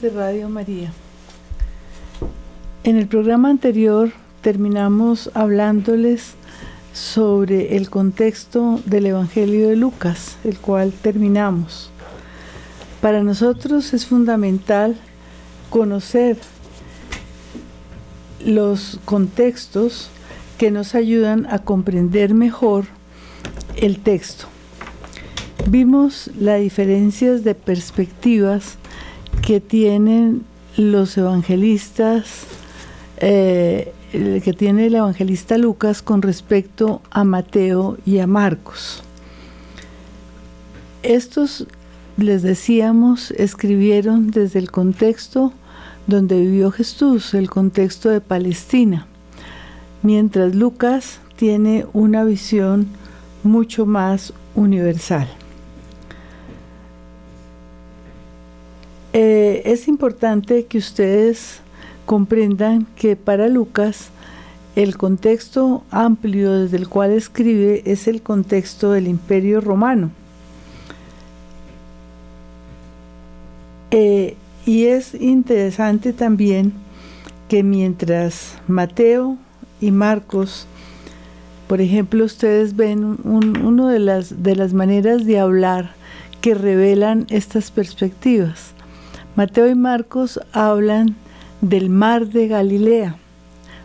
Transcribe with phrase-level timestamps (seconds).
[0.00, 0.92] De Radio María,
[2.84, 6.34] en el programa anterior terminamos hablándoles
[6.92, 11.90] sobre el contexto del Evangelio de Lucas, el cual terminamos.
[13.00, 14.96] Para nosotros es fundamental
[15.70, 16.36] conocer
[18.44, 20.10] los contextos
[20.58, 22.84] que nos ayudan a comprender mejor
[23.74, 24.46] el texto.
[25.66, 28.78] Vimos las diferencias de perspectivas
[29.48, 30.44] que tienen
[30.76, 32.44] los evangelistas,
[33.16, 39.02] eh, que tiene el evangelista Lucas con respecto a Mateo y a Marcos.
[41.02, 41.66] Estos,
[42.18, 45.54] les decíamos, escribieron desde el contexto
[46.06, 49.06] donde vivió Jesús, el contexto de Palestina,
[50.02, 52.86] mientras Lucas tiene una visión
[53.44, 55.26] mucho más universal.
[59.20, 61.58] Eh, es importante que ustedes
[62.06, 64.10] comprendan que para Lucas
[64.76, 70.12] el contexto amplio desde el cual escribe es el contexto del imperio romano.
[73.90, 76.72] Eh, y es interesante también
[77.48, 79.36] que mientras Mateo
[79.80, 80.68] y Marcos,
[81.66, 85.90] por ejemplo, ustedes ven una de las, de las maneras de hablar
[86.40, 88.77] que revelan estas perspectivas.
[89.38, 91.14] Mateo y Marcos hablan
[91.60, 93.18] del mar de Galilea,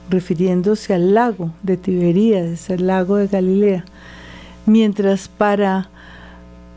[0.10, 3.86] refiriéndose al lago de Tiberíades, el lago de Galilea,
[4.66, 5.92] mientras para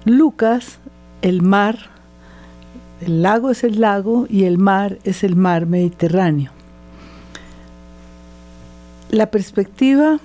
[0.04, 0.78] Lucas
[1.22, 1.78] el mar
[3.00, 6.50] el lago es el lago y el mar es el mar Mediterráneo.
[9.08, 10.18] La perspectiva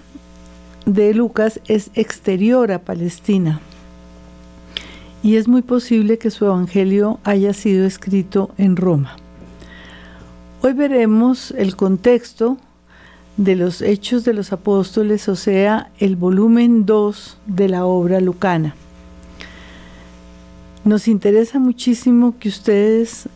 [0.85, 3.61] de Lucas es exterior a Palestina
[5.23, 9.15] y es muy posible que su evangelio haya sido escrito en Roma.
[10.61, 12.57] Hoy veremos el contexto
[13.37, 18.75] de los Hechos de los Apóstoles, o sea, el volumen 2 de la obra lucana.
[20.83, 23.29] Nos interesa muchísimo que ustedes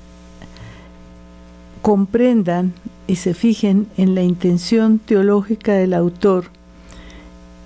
[1.81, 2.73] comprendan
[3.07, 6.45] y se fijen en la intención teológica del autor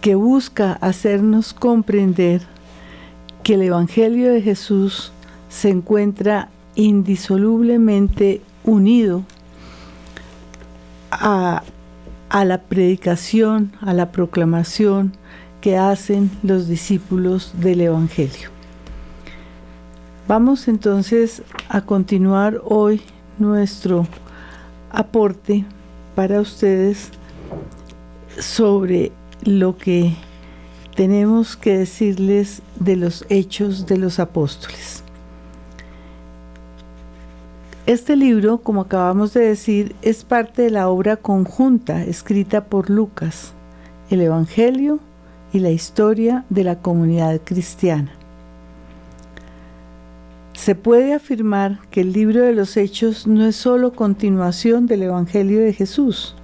[0.02, 2.42] que busca hacernos comprender
[3.44, 5.12] que el Evangelio de Jesús
[5.50, 9.24] se encuentra indisolublemente unido
[11.12, 11.64] a,
[12.30, 15.14] a, la predicación, a la proclamación
[15.62, 18.50] que hacen los discípulos del Evangelio.
[20.28, 23.02] Vamos entonces a continuar hoy
[23.40, 24.08] nuestro
[24.92, 25.66] aporte
[26.16, 27.10] para ustedes
[28.38, 29.12] sobre
[29.44, 30.14] lo que
[31.00, 35.02] tenemos que decirles de los hechos de los apóstoles.
[37.86, 43.54] Este libro, como acabamos de decir, es parte de la obra conjunta escrita por Lucas,
[44.10, 45.00] el Evangelio
[45.54, 48.12] y la historia de la comunidad cristiana.
[50.52, 55.62] Se puede afirmar que el libro de los Hechos no es solo continuación del Evangelio
[55.62, 56.36] de Jesús,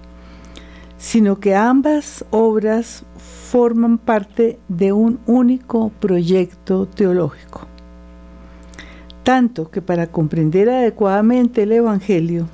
[0.97, 3.03] sino que ambas obras
[3.51, 7.67] forman parte de un único proyecto teológico.
[9.23, 12.47] Tanto que para comprender adecuadamente el Evangelio,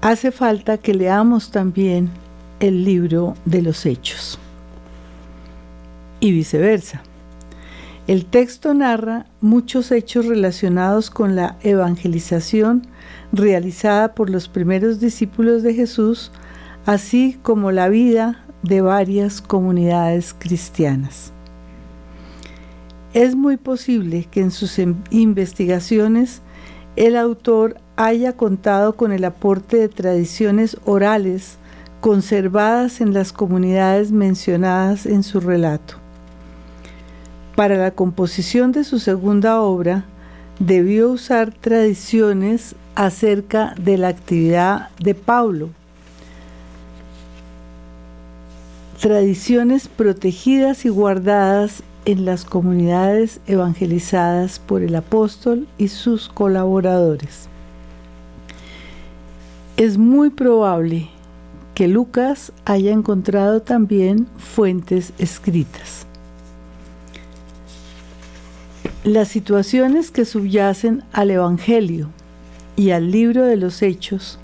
[0.00, 2.10] hace falta que leamos también
[2.58, 4.38] el libro de los Hechos.
[6.20, 7.02] Y viceversa.
[8.08, 12.86] El texto narra muchos hechos relacionados con la evangelización
[13.32, 16.32] realizada por los primeros discípulos de Jesús,
[16.84, 21.32] así como la vida de varias comunidades cristianas.
[23.14, 26.40] Es muy posible que en sus em, investigaciones
[26.96, 31.58] el autor haya contado con el aporte de tradiciones orales
[32.00, 35.94] conservadas en las comunidades mencionadas en su relato.
[37.54, 40.04] Para la composición de su segunda obra,
[40.58, 45.70] debió usar tradiciones acerca de la actividad de Pablo,
[49.02, 57.48] tradiciones protegidas y guardadas en las comunidades evangelizadas por el apóstol y sus colaboradores.
[59.76, 61.08] Es muy probable
[61.74, 66.06] que Lucas haya encontrado también fuentes escritas.
[69.02, 72.08] Las situaciones que subyacen al Evangelio
[72.76, 74.38] y al libro de los Hechos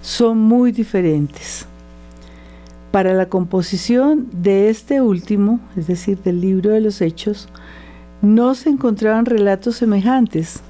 [0.00, 1.66] son muy diferentes.
[2.90, 7.48] Para la composición de este último, es decir, del libro de los Hechos,
[8.22, 10.60] no se encontraban relatos semejantes,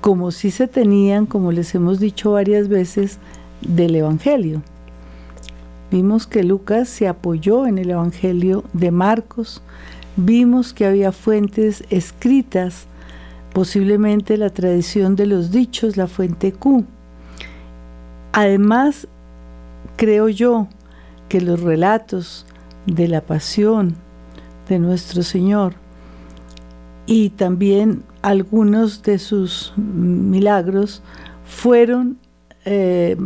[0.00, 3.18] como si se tenían, como les hemos dicho varias veces,
[3.60, 4.62] del Evangelio.
[5.90, 9.62] Vimos que Lucas se apoyó en el Evangelio de Marcos,
[10.16, 12.86] vimos que había fuentes escritas,
[13.52, 16.84] posiblemente la tradición de los dichos, la fuente Q.
[18.32, 19.08] Además,
[19.96, 20.68] creo yo
[21.28, 22.46] que los relatos
[22.86, 23.96] de la pasión
[24.68, 25.74] de nuestro Señor
[27.06, 31.02] y también algunos de sus milagros
[31.44, 32.18] fueron
[32.64, 33.16] eh,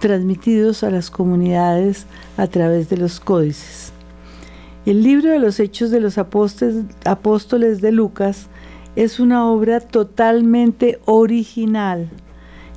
[0.00, 2.06] transmitidos a las comunidades
[2.36, 3.92] a través de los códices.
[4.84, 8.48] El libro de los Hechos de los Apóstoles de Lucas
[8.96, 12.10] es una obra totalmente original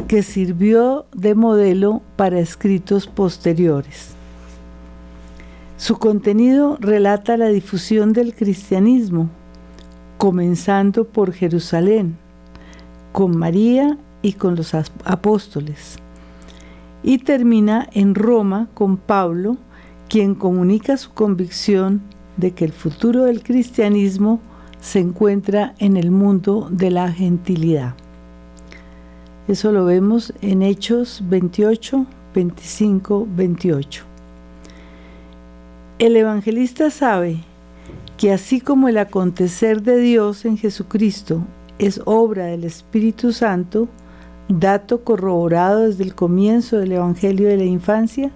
[0.07, 4.14] que sirvió de modelo para escritos posteriores.
[5.77, 9.29] Su contenido relata la difusión del cristianismo,
[10.17, 12.17] comenzando por Jerusalén,
[13.11, 15.97] con María y con los apóstoles,
[17.03, 19.57] y termina en Roma con Pablo,
[20.07, 22.01] quien comunica su convicción
[22.37, 24.39] de que el futuro del cristianismo
[24.79, 27.95] se encuentra en el mundo de la gentilidad.
[29.49, 34.14] Eso lo vemos en Hechos 28, 25, 28.
[35.97, 37.37] El evangelista sabe
[38.17, 41.45] que así como el acontecer de Dios en Jesucristo
[41.79, 43.87] es obra del Espíritu Santo,
[44.49, 48.31] dato corroborado desde el comienzo del Evangelio de la infancia,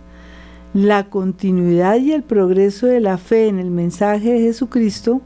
[0.74, 5.20] la continuidad y el progreso de la fe en el mensaje de Jesucristo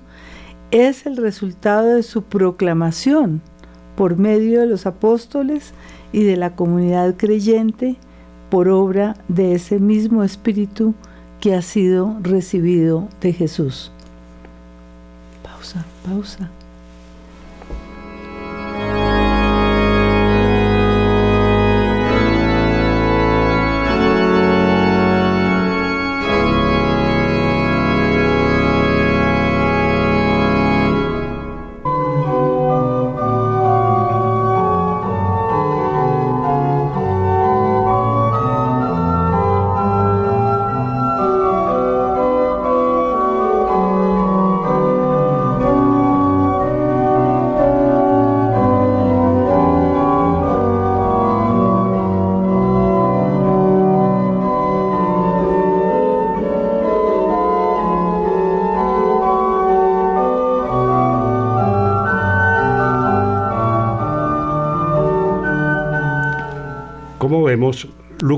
[0.72, 3.44] es el resultado de su proclamación
[3.96, 5.76] por medio de los apóstoles
[6.12, 7.96] y de la comunidad creyente
[8.50, 10.96] por obra de ese mismo Espíritu
[11.44, 13.92] que ha sido recibido de Jesús.
[15.44, 16.50] Pausa, pausa.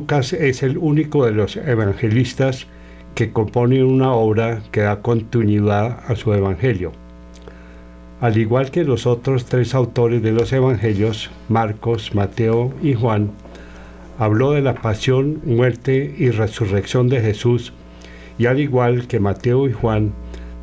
[0.05, 2.67] Lucas es el único de los evangelistas
[3.15, 6.91] que compone una obra que da continuidad a su evangelio.
[8.21, 13.31] Al igual que los otros tres autores de los evangelios, Marcos, Mateo y Juan,
[14.19, 17.74] habló de la pasión, muerte y resurrección de Jesús,
[18.38, 20.13] y al igual que Mateo y Juan,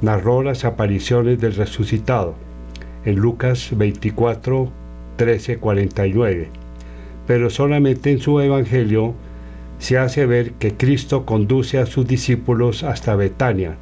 [0.03, 2.37] narró las apariciones del resucitado
[3.05, 4.71] en Lucas 24,
[5.17, 6.63] 13, 49
[7.27, 9.15] pero solamente en su Evangelio
[9.83, 13.75] se hace ver que Cristo conduce a sus discípulos hasta Betania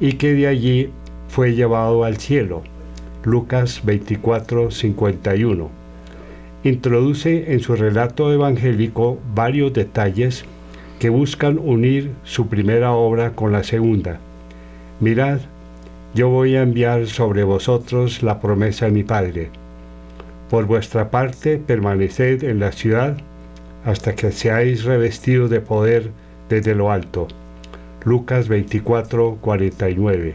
[0.00, 0.90] y que de allí
[1.28, 2.62] fue llevado al cielo.
[3.22, 5.68] Lucas 24, 51.
[6.64, 10.46] Introduce en su relato evangélico varios detalles
[10.98, 14.20] que buscan unir su primera obra con la segunda.
[15.00, 15.40] Mirad,
[16.14, 19.50] yo voy a enviar sobre vosotros la promesa de mi Padre
[20.48, 23.16] por vuestra parte, permaneced en la ciudad
[23.86, 26.10] hasta que seáis revestidos de poder
[26.50, 27.28] desde lo alto.
[28.04, 30.34] Lucas 24, 49.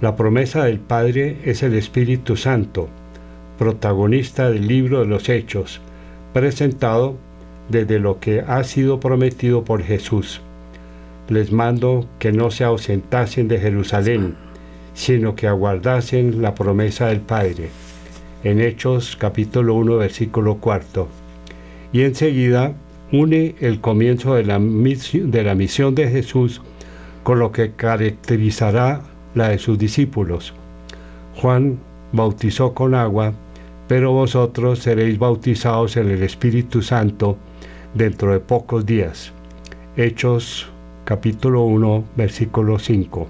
[0.00, 2.88] La promesa del Padre es el Espíritu Santo,
[3.58, 5.80] protagonista del libro de los Hechos,
[6.32, 7.16] presentado
[7.68, 10.40] desde lo que ha sido prometido por Jesús.
[11.28, 14.36] Les mando que no se ausentasen de Jerusalén,
[14.94, 17.68] sino que aguardasen la promesa del Padre
[18.44, 21.25] en Hechos capítulo 1 versículo 4.
[21.92, 22.74] Y enseguida
[23.12, 26.60] une el comienzo de la, misión, de Jesús
[27.22, 29.02] con lo que caracterizará
[29.34, 30.54] la de sus discípulos.
[31.36, 31.78] Juan
[32.12, 33.32] bautizó con agua,
[33.88, 37.36] pero vosotros seréis bautizados en el Espíritu Santo
[37.94, 39.32] dentro de pocos días.
[39.96, 40.68] Hechos
[41.04, 43.28] capítulo 1 versículo 5.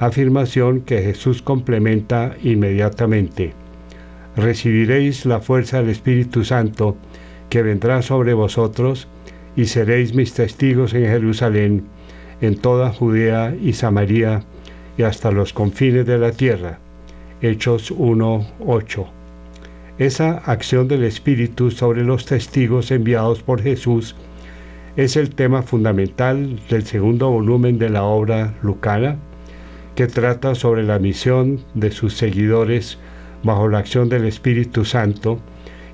[0.00, 3.54] Afirmación que Jesús complementa inmediatamente
[4.38, 6.96] recibiréis la fuerza del Espíritu Santo
[7.48, 9.08] que vendrá sobre vosotros
[9.56, 11.84] y seréis mis testigos en Jerusalén,
[12.40, 14.44] en toda Judea y Samaria
[14.96, 16.78] y hasta los confines de la tierra.
[17.40, 19.06] Hechos 1:8.
[19.98, 24.14] Esa acción del Espíritu sobre los testigos enviados por Jesús
[24.96, 29.16] es el tema fundamental del segundo volumen de la obra lucana,
[29.94, 32.98] que trata sobre la misión de sus seguidores
[33.42, 35.40] bajo la acción del Espíritu Santo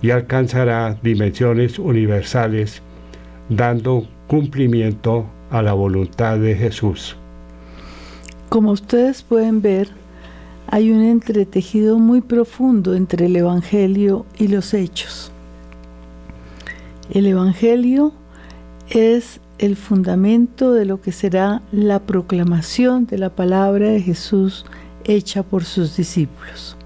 [0.05, 2.83] y alcanzará dimensiones universales,
[3.49, 7.17] dando cumplimiento a la voluntad de Jesús.
[8.51, 9.89] Como ustedes pueden ver,
[10.67, 15.33] hay un entretejido muy profundo entre el Evangelio y los hechos.
[17.11, 18.13] El Evangelio
[18.91, 24.67] es el fundamento de lo que será la proclamación de la palabra de Jesús
[25.05, 26.77] hecha por sus discípulos.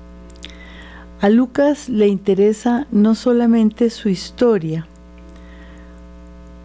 [1.20, 4.86] A Lucas le interesa no solamente su historia,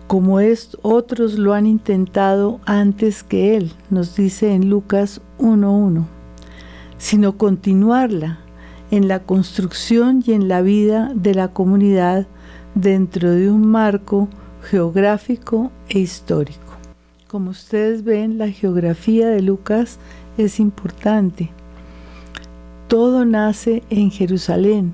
[0.05, 0.37] como
[0.83, 6.05] otros lo han intentado antes que él, nos dice en Lucas 1.1,
[6.99, 8.41] sino continuarla
[8.91, 12.27] en la construcción y en la vida de la comunidad
[12.75, 14.27] dentro de un marco
[14.61, 16.59] geográfico e histórico.
[17.27, 19.97] Como ustedes ven, la geografía de Lucas
[20.37, 21.49] es importante.
[22.87, 24.93] Todo nace en Jerusalén,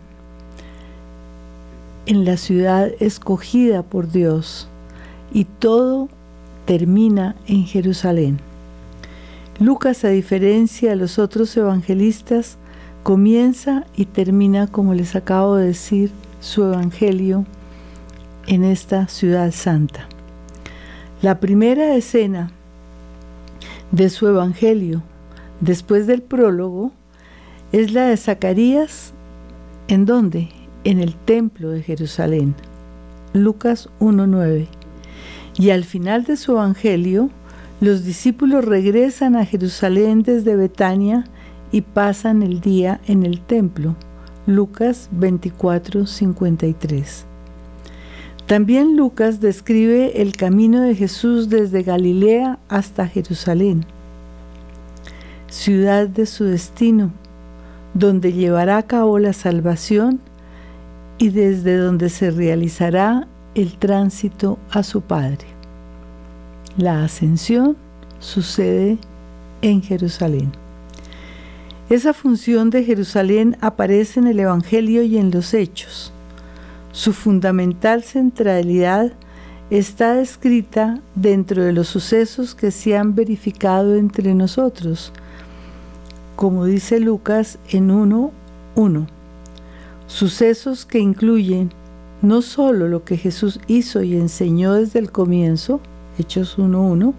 [2.06, 4.68] en la ciudad escogida por Dios,
[5.34, 6.10] y todo
[6.66, 8.40] termina en Jerusalén.
[9.60, 12.58] Lucas, a diferencia de los otros evangelistas,
[13.04, 17.46] comienza y termina, como les acabo de decir, su evangelio
[18.48, 20.08] en esta ciudad santa.
[21.22, 22.52] La primera escena
[23.92, 25.04] de su evangelio,
[25.60, 26.92] después del prólogo,
[27.72, 29.14] es la de Zacarías,
[29.88, 30.50] ¿en dónde?
[30.84, 32.56] En el templo de Jerusalén.
[33.34, 34.66] Lucas 1.9.
[35.58, 37.30] Y al final de su evangelio,
[37.80, 41.26] los discípulos regresan a Jerusalén desde Betania
[41.72, 43.96] y pasan el día en el templo.
[44.48, 47.26] Lucas 24.53.
[48.48, 53.86] También Lucas describe el camino de Jesús desde Galilea hasta Jerusalén,
[55.50, 57.12] ciudad de su destino,
[57.94, 60.20] donde llevará a cabo la salvación
[61.18, 65.46] y desde donde se realizará el tránsito a su Padre.
[66.78, 67.76] La ascensión
[68.20, 68.98] sucede
[69.62, 70.52] en Jerusalén.
[71.90, 76.14] Esa función de Jerusalén aparece en el Evangelio y en los Hechos.
[76.92, 79.12] Su fundamental centralidad
[79.70, 85.12] está descrita dentro de los sucesos que se han verificado entre nosotros,
[86.40, 89.08] como dice Lucas en 1.1.
[90.08, 91.74] Sucesos que incluyen
[92.22, 95.82] no solo lo que Jesús hizo y enseñó desde el comienzo,
[96.18, 97.14] Hechos 1.1,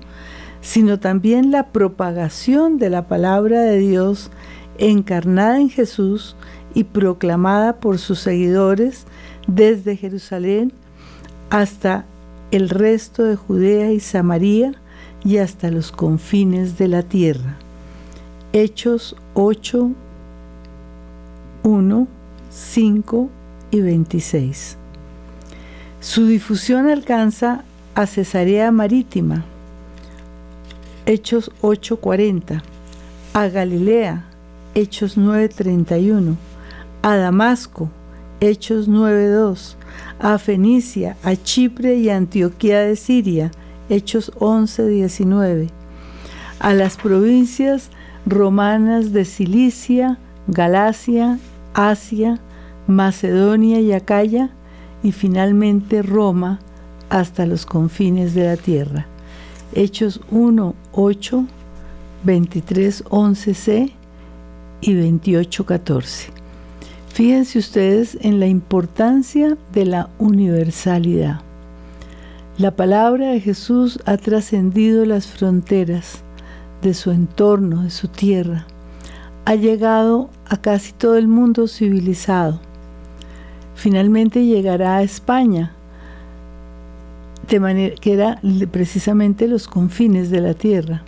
[0.63, 4.31] sino también la propagación de la palabra de Dios
[4.79, 6.35] encarnada en Jesús
[6.73, 9.05] y proclamada por sus seguidores
[9.47, 10.73] desde Jerusalén
[11.51, 12.07] hasta
[12.53, 14.73] el resto de Judea y Samaria
[15.23, 17.59] y hasta los confines de la tierra.
[18.53, 19.93] Hechos 8,
[21.63, 22.09] 1,
[22.51, 23.31] 5
[23.71, 24.77] y 26.
[26.01, 27.63] Su difusión alcanza
[27.95, 29.45] a Cesarea Marítima,
[31.07, 32.65] Hechos 8:40,
[33.35, 34.25] a Galilea,
[34.75, 36.35] Hechos 9:31,
[37.03, 37.89] a Damasco,
[38.41, 39.77] Hechos 9.2,
[40.19, 43.53] a Fenicia, a Chipre y Antioquía de Siria,
[43.89, 45.69] Hechos 11.19,
[46.59, 47.91] a las provincias
[48.31, 51.39] romanas de Cilicia, Galacia,
[51.75, 52.39] Asia,
[52.87, 54.51] Macedonia y Acaya,
[55.03, 56.61] y finalmente Roma
[57.09, 59.07] hasta los confines de la tierra.
[59.75, 61.45] Hechos 1, 8,
[62.25, 63.93] 23, 11c
[64.81, 66.29] y 28, 14.
[67.09, 71.41] Fíjense ustedes en la importancia de la universalidad.
[72.59, 76.23] La palabra de Jesús ha trascendido las fronteras
[76.83, 78.67] de su entorno, de su tierra.
[79.45, 82.61] Ha llegado a casi todo el mundo civilizado.
[83.75, 85.73] Finalmente llegará a España,
[87.49, 91.03] de manera que era precisamente los confines de la tierra.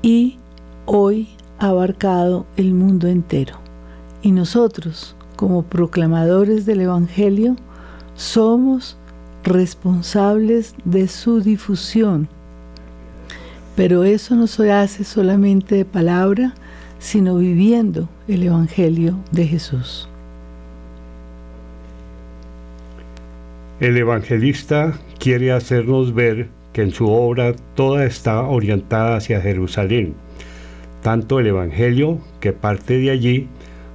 [0.00, 0.38] Y
[0.86, 1.28] hoy
[1.58, 3.56] ha abarcado el mundo entero.
[4.22, 7.56] Y nosotros, como proclamadores del Evangelio,
[8.14, 8.96] somos
[9.44, 12.28] responsables de su difusión.
[13.82, 16.54] Pero eso no se hace solamente de palabra,
[17.00, 20.08] sino viviendo el Evangelio de Jesús.
[23.80, 30.14] El evangelista quiere hacernos ver que en su obra toda está orientada hacia Jerusalén.
[31.02, 33.48] Tanto el Evangelio, que parte de allí,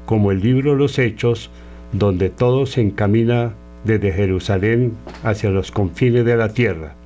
[0.06, 1.50] como el libro Los Hechos
[1.94, 3.54] donde todo se encamina
[3.86, 6.97] desde Jerusalén hacia los confines de la tierra.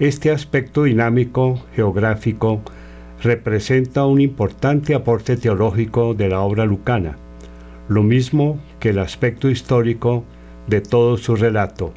[0.00, 2.62] Este aspecto dinámico geográfico
[3.20, 7.16] representa un importante aporte teológico de la obra lucana,
[7.88, 10.22] lo mismo que el aspecto histórico
[10.68, 11.92] de todo su relato.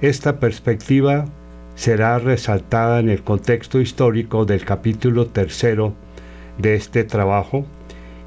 [0.00, 1.26] Esta perspectiva
[1.76, 5.94] será resaltada en el contexto histórico del capítulo tercero
[6.58, 7.66] de este trabajo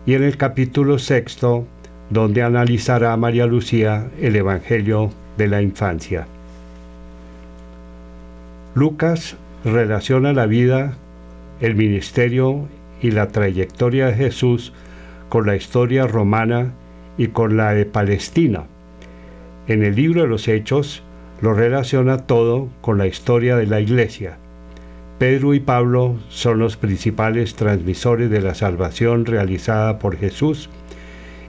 [0.05, 1.67] y en el capítulo sexto
[2.09, 6.27] donde analizará María Lucía el Evangelio de la infancia.
[8.75, 10.97] Lucas relaciona la vida,
[11.61, 12.67] el ministerio
[13.03, 14.73] y la trayectoria de Jesús
[15.29, 16.73] con la historia romana
[17.15, 18.63] y con la de Palestina.
[19.67, 21.03] En el libro de los Hechos
[21.39, 24.37] lo relaciona todo con la historia de la iglesia.
[25.19, 30.71] Pedro y Pablo son los principales transmisores de la salvación realizada por Jesús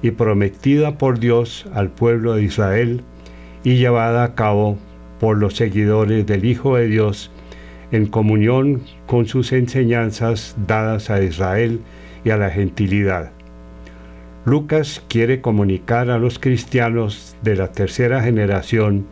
[0.03, 3.03] y prometida por Dios al pueblo de Israel
[3.63, 4.77] y llevada a cabo
[5.21, 7.31] por los seguidores del Hijo de Dios
[7.93, 11.81] en comunión con sus enseñanzas dadas a Israel
[12.25, 13.31] y a la gentilidad.
[14.45, 19.07] Lucas quiere comunicar a los cristianos de la tercera generación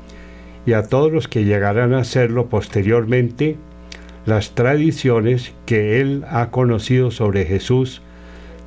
[0.66, 3.56] y a todos los que llegarán a hacerlo posteriormente
[4.26, 8.02] las tradiciones que él ha conocido sobre Jesús,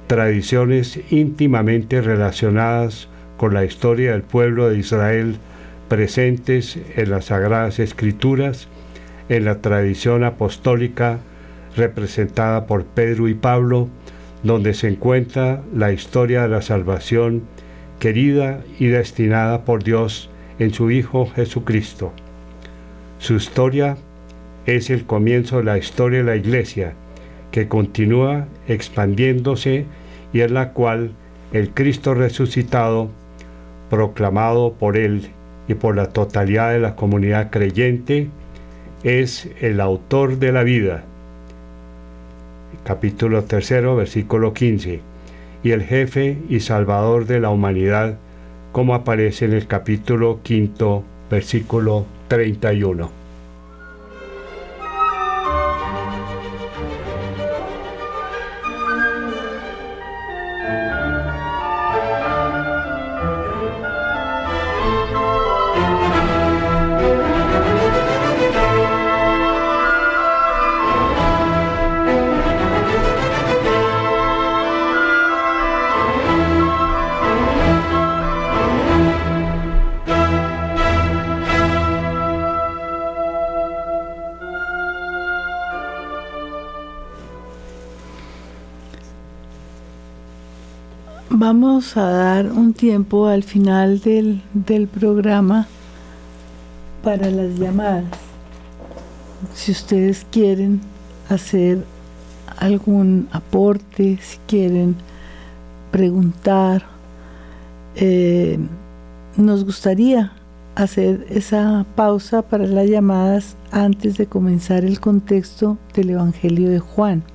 [0.07, 5.37] tradiciones íntimamente relacionadas con la historia del pueblo de Israel
[5.87, 8.67] presentes en las Sagradas Escrituras,
[9.29, 11.19] en la tradición apostólica
[11.75, 13.89] representada por Pedro y Pablo,
[14.43, 17.43] donde se encuentra la historia de la salvación
[17.99, 22.13] querida y destinada por Dios en su Hijo Jesucristo.
[23.17, 23.97] Su historia
[24.65, 26.93] es el comienzo de la historia de la Iglesia,
[27.51, 29.85] que continúa expandiéndose
[30.33, 31.11] y en la cual
[31.53, 33.09] el Cristo resucitado,
[33.89, 35.29] proclamado por Él
[35.67, 38.29] y por la totalidad de la comunidad creyente,
[39.03, 41.03] es el autor de la vida.
[42.83, 45.01] Capítulo 3, versículo 15.
[45.63, 48.17] Y el jefe y salvador de la humanidad,
[48.71, 53.24] como aparece en el capítulo 5, versículo 31.
[91.47, 94.41] Vamos a dar un tiempo al final del,
[94.87, 95.67] programa
[97.03, 98.05] para las llamadas.
[99.53, 100.81] Si ustedes quieren
[101.29, 101.85] hacer
[102.57, 104.95] algún aporte, si quieren
[105.91, 106.87] preguntar,
[107.95, 108.57] eh,
[109.37, 110.33] nos gustaría
[110.73, 117.34] hacer esa pausa para las llamadas antes de comenzar el contexto del Evangelio de Juan.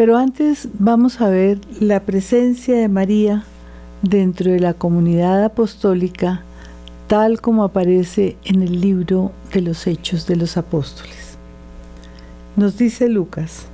[0.00, 3.44] Pero antes vamos a ver la presencia de María
[4.00, 6.42] dentro de la comunidad apostólica
[7.06, 11.36] tal como aparece en el libro de los Hechos de los Apóstoles.
[12.56, 13.66] Nos dice Lucas,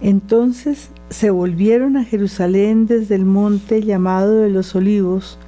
[0.00, 5.38] entonces se volvieron a Jerusalén desde el monte llamado de los olivos,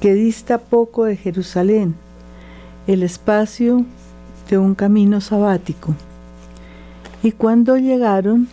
[0.00, 1.94] que dista poco de Jerusalén,
[2.88, 3.84] el espacio
[4.50, 5.94] de un camino sabático.
[7.22, 8.48] Y cuando llegaron,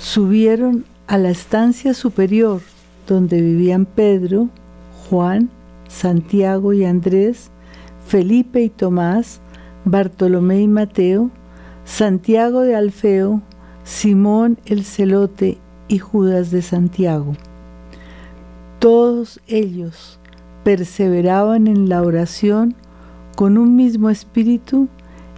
[0.00, 2.60] subieron a la estancia superior
[3.06, 4.48] donde vivían Pedro,
[5.08, 5.50] Juan,
[5.88, 7.50] Santiago y Andrés,
[8.06, 9.40] Felipe y Tomás,
[9.84, 11.30] Bartolomé y Mateo,
[11.84, 13.42] Santiago de Alfeo,
[13.84, 17.34] Simón el celote y Judas de Santiago.
[18.80, 20.18] Todos ellos
[20.64, 22.74] perseveraban en la oración
[23.36, 24.88] con un mismo espíritu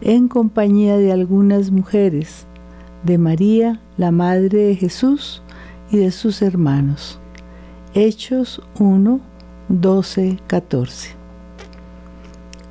[0.00, 2.46] en compañía de algunas mujeres
[3.02, 5.42] de María, la Madre de Jesús,
[5.90, 7.18] y de sus hermanos.
[7.94, 9.20] Hechos 1,
[9.68, 11.10] 12, 14.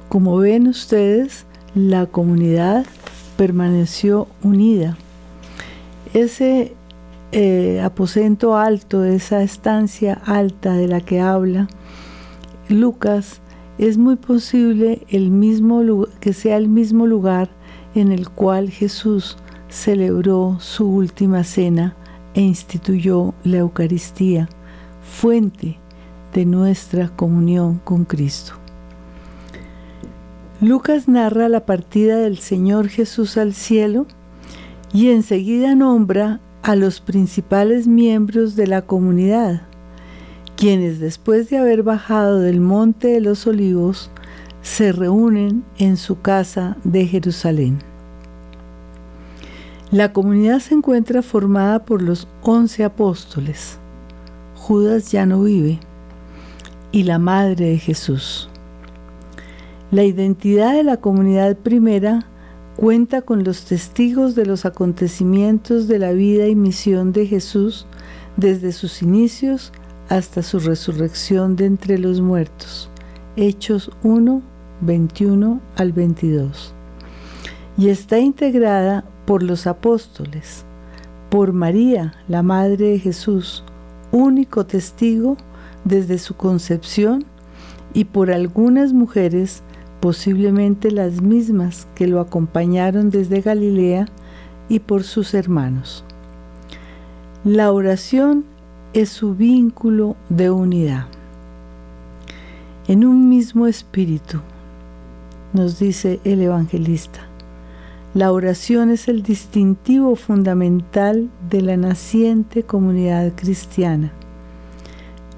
[0.09, 2.85] Como ven ustedes, la comunidad
[3.35, 4.97] permaneció unida.
[6.13, 6.73] Ese
[7.31, 11.67] eh, aposento alto, esa estancia alta de la que habla
[12.69, 13.41] Lucas,
[13.77, 17.49] es muy posible el mismo, que sea el mismo lugar
[17.93, 19.37] en el cual Jesús
[19.69, 21.95] celebró su última cena
[22.33, 24.49] e instituyó la Eucaristía.
[25.01, 25.79] fuente
[26.33, 28.53] de nuestra comunión con Cristo.
[30.59, 34.05] Lucas narra la partida del Señor Jesús al cielo
[34.93, 39.61] y enseguida nombra a los principales miembros de la comunidad,
[40.55, 44.11] quienes después de haber bajado del monte de los olivos,
[44.61, 47.79] se reúnen en su casa de Jerusalén.
[49.91, 53.79] La comunidad se encuentra formada por los once apóstoles.
[54.55, 55.79] Judas ya no vive
[56.91, 58.49] y la madre de Jesús.
[59.89, 62.27] La identidad de la comunidad primera
[62.75, 67.87] cuenta con los testigos de los acontecimientos de la vida y misión de Jesús
[68.35, 69.71] desde sus inicios
[70.09, 72.89] hasta su resurrección de entre los muertos.
[73.37, 74.41] Hechos 1,
[74.81, 76.73] 21 al 22.
[77.77, 80.63] Y está integrada por los apóstoles,
[81.29, 83.65] por María, la Madre de Jesús,
[84.13, 85.35] único testigo
[85.83, 87.25] desde su concepción,
[87.93, 89.63] y por algunas mujeres
[89.99, 94.07] posiblemente las mismas que lo acompañaron desde Galilea
[94.69, 96.05] y por sus hermanos.
[97.43, 98.45] La oración
[98.93, 101.07] es su vínculo de unidad.
[102.87, 104.39] En un mismo espíritu,
[105.53, 107.26] nos dice el evangelista,
[108.17, 114.11] la oración es el distintivo fundamental de la naciente comunidad cristiana,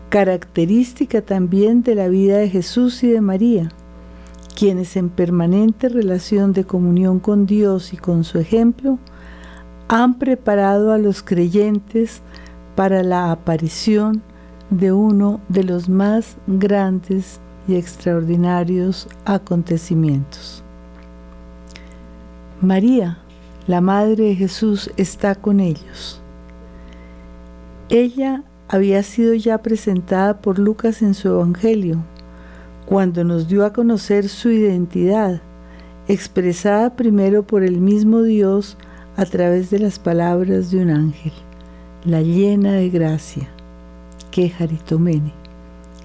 [0.08, 3.70] característica también de la vida de Jesús y de María
[4.56, 8.98] quienes en permanente relación de comunión con Dios y con su ejemplo
[9.90, 12.22] han preparado a los creyentes
[12.78, 14.22] para la aparición
[14.70, 20.64] de uno de los más grandes y extraordinarios acontecimientos.
[22.62, 23.20] María,
[23.68, 26.22] la Madre de Jesús, está con ellos.
[27.88, 32.04] Ella había sido ya presentada por Lucas en su Evangelio
[32.86, 35.42] cuando nos dio a conocer su identidad,
[36.10, 38.78] expresada primero por el mismo Dios
[39.16, 41.34] a través de las palabras de un ángel,
[42.04, 43.48] la llena de gracia,
[44.32, 45.32] que Jaritomene.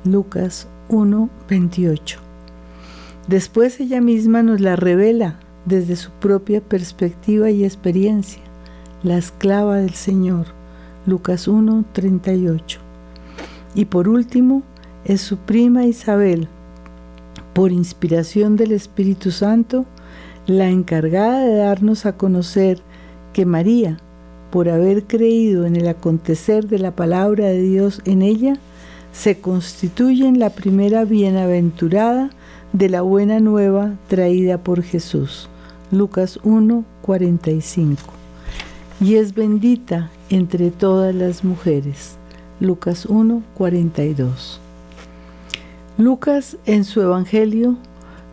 [0.05, 2.21] Lucas 1, 28.
[3.27, 8.43] Después ella misma nos la revela desde su propia perspectiva y experiencia,
[9.03, 10.47] la esclava del Señor.
[11.07, 12.81] Lucas 1, 38.
[13.75, 14.63] Y por último,
[15.05, 16.49] es su prima Isabel,
[17.53, 19.85] por inspiración del Espíritu Santo,
[20.47, 22.81] la encargada de darnos a conocer
[23.33, 23.99] que María,
[24.51, 28.55] por haber creído en el acontecer de la palabra de Dios en ella,
[29.13, 32.31] se constituye en la primera bienaventurada
[32.73, 35.49] de la buena nueva traída por Jesús.
[35.91, 38.01] Lucas 1, 45.
[39.01, 42.17] Y es bendita entre todas las mujeres.
[42.59, 44.61] Lucas 1, 42.
[45.99, 47.77] Lucas en su Evangelio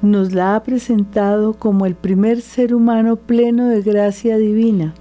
[0.01, 4.93] nos la ha presentado como el primer ser humano pleno de gracia divina,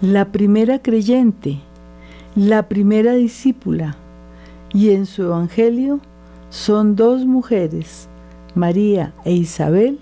[0.00, 1.58] la primera creyente,
[2.34, 3.96] la primera discípula,
[4.72, 6.00] y en su Evangelio
[6.50, 8.08] son dos mujeres,
[8.54, 9.98] María e Isabel,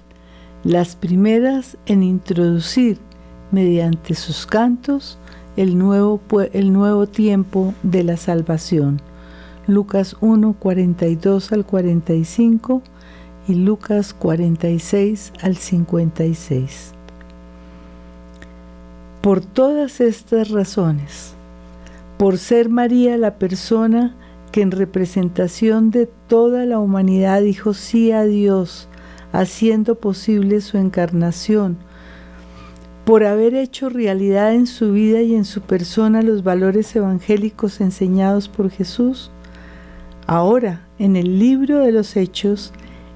[0.66, 2.98] las primeras en introducir
[3.52, 5.16] mediante sus cantos
[5.56, 6.20] el nuevo,
[6.52, 9.00] el nuevo tiempo de la salvación
[9.68, 12.82] Lucas 1, 42 al 45
[13.46, 16.92] y Lucas 46 al 56.
[19.20, 21.34] Por todas estas razones,
[22.18, 24.16] por ser María la persona
[24.50, 28.88] que en representación de toda la humanidad dijo sí a Dios,
[29.32, 31.76] haciendo posible su encarnación,
[33.04, 38.48] por haber hecho realidad en su vida y en su persona los valores evangélicos enseñados
[38.48, 39.30] por Jesús,
[40.26, 42.72] Ahora, en el libro de los Hechos,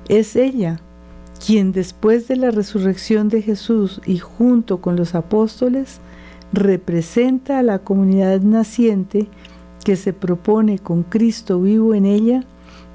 [0.09, 0.81] es ella
[1.45, 5.99] quien después de la resurrección de Jesús y junto con los apóstoles,
[6.53, 9.27] representa a la comunidad naciente
[9.85, 12.45] que se propone con Cristo vivo en ella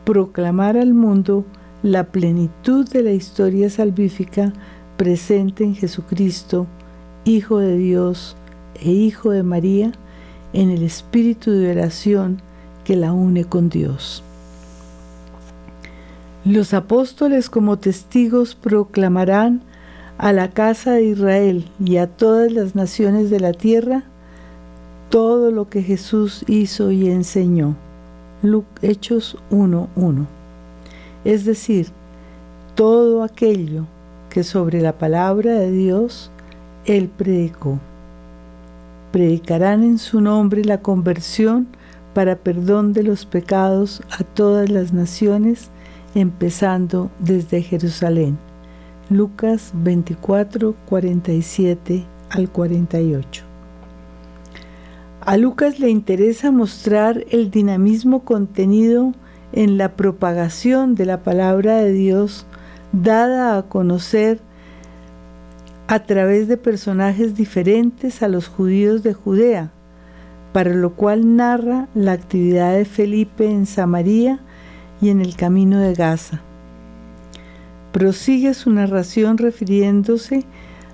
[0.06, 1.44] proclamar al mundo
[1.86, 4.52] la plenitud de la historia salvífica
[4.98, 6.66] presente en Jesucristo,
[7.26, 8.36] Hijo de Dios
[8.82, 9.92] e Hijo de María,
[10.52, 12.42] en el espíritu de oración
[12.86, 14.24] que la une con Dios.
[16.44, 19.62] Los apóstoles como testigos proclamarán
[20.18, 24.06] a la casa de Israel y a todas las naciones de la tierra
[25.12, 27.76] todo lo que Jesús hizo y enseñó.
[28.82, 30.26] Hechos 1.1.
[31.26, 31.88] Es decir,
[32.76, 33.86] todo aquello
[34.30, 36.30] que sobre la palabra de Dios
[36.86, 37.80] Él predicó.
[39.12, 41.68] Predicarán en su nombre la conversión
[42.14, 45.70] para perdón de los pecados a todas las naciones,
[46.14, 48.38] empezando desde Jerusalén.
[49.10, 53.44] Lucas 24, 47 al 48.
[55.22, 59.14] A Lucas le interesa mostrar el dinamismo contenido
[59.56, 62.46] en la propagación de la palabra de Dios
[62.92, 64.40] dada a conocer
[65.88, 69.72] a través de personajes diferentes a los judíos de Judea,
[70.52, 74.40] para lo cual narra la actividad de Felipe en Samaria
[75.02, 76.42] y en el camino de Gaza.
[77.92, 80.44] Prosigue su narración refiriéndose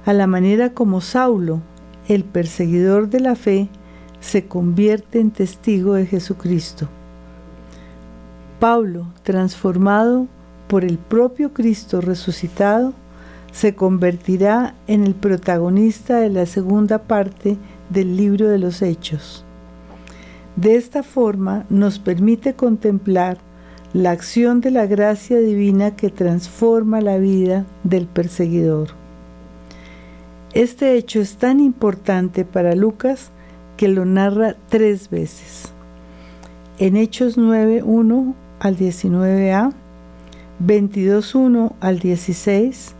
[0.06, 1.62] a la manera como Saulo,
[2.08, 3.69] el perseguidor de la fe,
[4.19, 6.89] se convierte en testigo de Jesucristo.
[8.62, 10.28] Pablo, transformado
[10.67, 12.93] por el propio Cristo resucitado,
[13.52, 17.58] se convertirá en el protagonista de la segunda parte
[17.89, 19.43] del libro de los Hechos.
[20.58, 23.39] De esta forma nos permite contemplar
[23.93, 28.89] la acción de la gracia divina que transforma la vida del perseguidor.
[30.54, 33.32] Este hecho es tan importante para Lucas
[33.76, 35.74] que lo narra tres veces.
[36.78, 39.74] En Hechos 9.1 al 19a,
[40.63, 42.93] 22.1 al 16,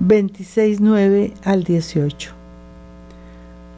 [0.00, 2.30] 26.9 al 18.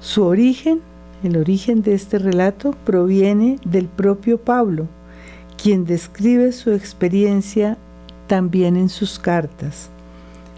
[0.01, 0.81] Su origen,
[1.23, 4.89] el origen de este relato, proviene del propio Pablo,
[5.63, 7.79] quien describe su experiencia
[8.27, 9.89] también en sus cartas.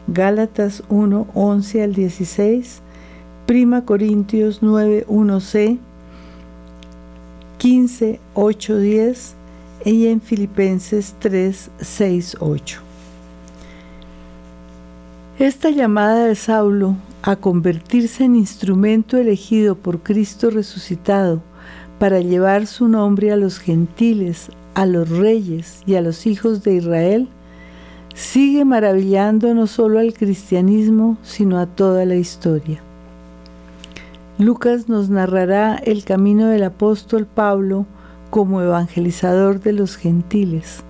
[0.07, 2.81] Gálatas 1, 11 al 16,
[3.45, 5.79] Prima Corintios 9, 1c,
[7.59, 9.42] 15, 8, 10
[9.85, 12.81] y en Filipenses 3, 6, 8.
[15.39, 21.43] Esta llamada de Saulo a convertirse en instrumento elegido por Cristo resucitado
[21.99, 26.75] para llevar su nombre a los gentiles, a los reyes y a los hijos de
[26.75, 27.29] Israel,
[28.15, 32.81] sigue maravillando no solo al cristianismo, sino a toda la historia.
[34.39, 37.87] Lucas nos narrará el camino del apóstol Pablo
[38.33, 40.85] como evangelizador de los gentiles,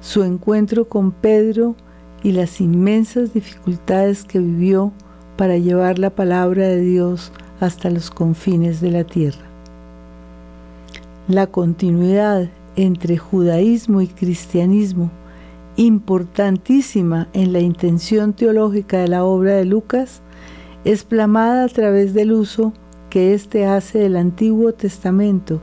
[0.00, 1.76] su encuentro con Pedro
[2.24, 4.92] y las inmensas dificultades que vivió
[5.36, 9.44] para llevar la palabra de Dios hasta los confines de la tierra.
[11.28, 15.12] La continuidad entre judaísmo y cristianismo,
[15.76, 20.20] importantísima en la intención teológica de la obra de Lucas,
[20.84, 22.72] es plamada a través del uso
[23.08, 25.62] que éste hace del Antiguo Testamento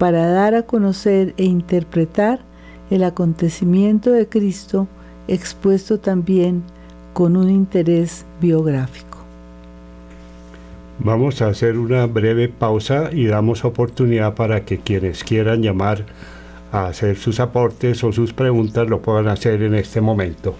[0.00, 2.40] para dar a conocer e interpretar
[2.90, 4.88] el acontecimiento de Cristo
[5.28, 6.62] expuesto también
[7.12, 9.18] con un interés biográfico.
[11.00, 16.06] Vamos a hacer una breve pausa y damos oportunidad para que quienes quieran llamar
[16.72, 20.54] a hacer sus aportes o sus preguntas lo puedan hacer en este momento.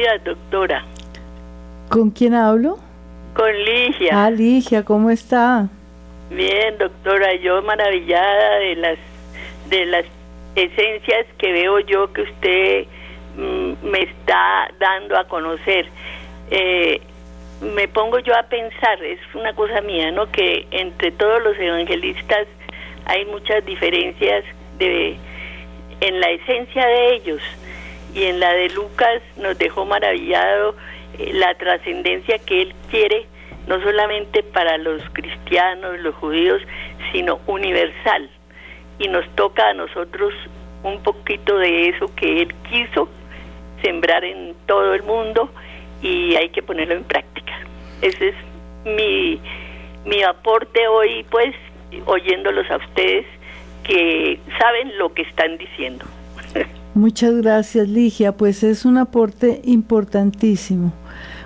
[0.00, 0.84] Días, doctora.
[1.90, 2.78] ¿Con quién hablo?
[3.34, 4.24] Con Ligia.
[4.24, 5.68] Ah, Ligia, ¿cómo está?
[6.30, 8.98] Bien, doctora, yo maravillada de las
[9.68, 10.04] de las
[10.54, 12.86] esencias que veo yo que usted
[13.36, 15.86] mm, me está dando a conocer.
[16.50, 17.00] Eh,
[17.60, 20.30] me pongo yo a pensar, es una cosa mía, ¿no?
[20.30, 22.46] Que entre todos los evangelistas
[23.04, 24.44] hay muchas diferencias
[24.78, 25.16] de
[26.00, 27.42] en la esencia de ellos
[28.14, 30.74] y en la de Lucas nos dejó maravillado
[31.18, 33.26] eh, la trascendencia que él quiere
[33.66, 36.60] no solamente para los cristianos, los judíos,
[37.12, 38.28] sino universal.
[38.98, 40.34] Y nos toca a nosotros
[40.82, 43.08] un poquito de eso que él quiso
[43.82, 45.50] sembrar en todo el mundo
[46.02, 47.52] y hay que ponerlo en práctica.
[48.02, 48.34] Ese es
[48.84, 49.40] mi,
[50.04, 51.54] mi aporte hoy, pues,
[52.06, 53.26] oyéndolos a ustedes
[53.84, 56.04] que saben lo que están diciendo.
[56.94, 58.36] Muchas gracias, Ligia.
[58.36, 60.92] Pues es un aporte importantísimo,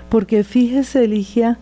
[0.09, 1.59] porque fíjese, Ligia,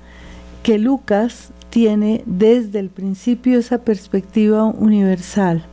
[0.63, 5.65] que Lucas tiene desde el principio esa perspectiva universal.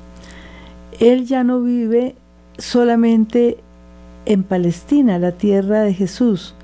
[0.98, 2.16] Él ya no vive
[2.58, 3.58] solamente
[4.26, 6.54] en Palestina, la tierra de Jesús,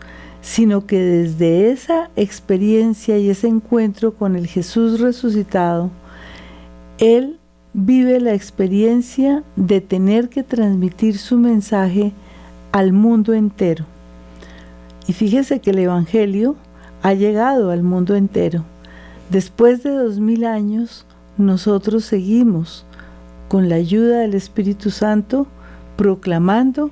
[0.41, 5.91] sino que desde esa experiencia y ese encuentro con el Jesús resucitado,
[6.99, 7.39] Él
[7.79, 12.13] vive la experiencia de tener que transmitir su mensaje
[12.73, 13.85] al mundo entero.
[15.07, 16.57] Y fíjese que el Evangelio
[17.03, 18.65] ha llegado al mundo entero.
[19.29, 21.05] Después de dos mil años,
[21.37, 22.87] nosotros seguimos
[23.49, 25.47] con la ayuda del Espíritu Santo
[25.97, 26.91] proclamando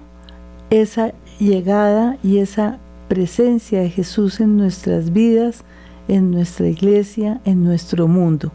[0.68, 2.76] esa llegada y esa
[3.08, 5.64] presencia de Jesús en nuestras vidas,
[6.08, 8.52] en nuestra iglesia, en nuestro mundo.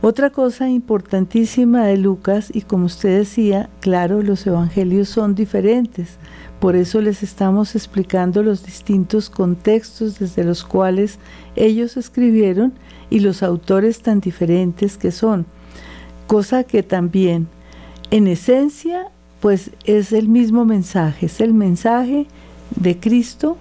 [0.00, 6.18] Otra cosa importantísima de Lucas, y como usted decía, claro, los evangelios son diferentes,
[6.60, 11.18] por eso les estamos explicando los distintos contextos desde los cuales
[11.56, 12.74] ellos escribieron
[13.10, 15.46] y los autores tan diferentes que son,
[16.28, 17.48] cosa que también,
[18.12, 19.08] en esencia,
[19.40, 22.28] pues es el mismo mensaje, es el mensaje
[22.76, 23.56] de Cristo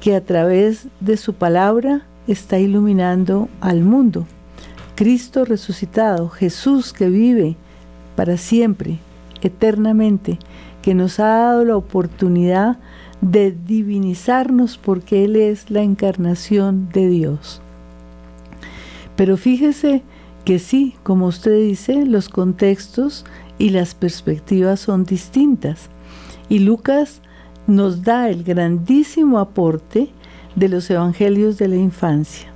[0.00, 4.26] que a través de su palabra está iluminando al mundo.
[5.00, 7.56] Cristo resucitado, Jesús que vive
[8.16, 8.98] para siempre,
[9.40, 10.38] eternamente,
[10.82, 12.76] que nos ha dado la oportunidad
[13.22, 17.62] de divinizarnos porque Él es la encarnación de Dios.
[19.16, 20.02] Pero fíjese
[20.44, 23.24] que sí, como usted dice, los contextos
[23.56, 25.88] y las perspectivas son distintas.
[26.50, 27.22] Y Lucas
[27.66, 30.10] nos da el grandísimo aporte
[30.56, 32.52] de los evangelios de la infancia,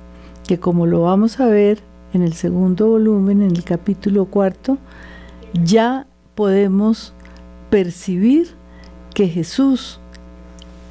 [0.47, 4.77] que como lo vamos a ver en el segundo volumen, en el capítulo cuarto,
[5.63, 7.13] ya podemos
[7.69, 8.55] percibir
[9.13, 9.99] que Jesús